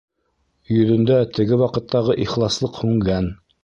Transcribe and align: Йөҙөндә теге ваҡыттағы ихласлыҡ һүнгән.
Йөҙөндә 0.77 1.19
теге 1.39 1.61
ваҡыттағы 1.65 2.19
ихласлыҡ 2.27 2.85
һүнгән. 2.85 3.35